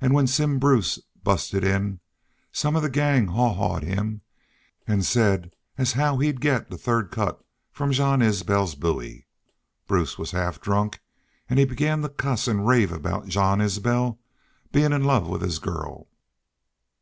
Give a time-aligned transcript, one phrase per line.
[0.00, 2.00] An' when Simm Bruce busted in
[2.50, 4.22] some of the gang haw hawed him
[4.86, 9.26] an' said as how he'd get the third cut from Jean Isbel's bowie.
[9.86, 11.02] Bruce was half drunk
[11.50, 14.18] an' he began to cuss an' rave about Jean Isbel
[14.72, 16.08] bein' in love with his girl....